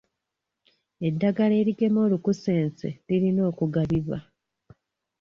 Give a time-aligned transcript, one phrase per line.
[1.07, 4.17] Eddagala erigema olunkusense lirina okugabibwa.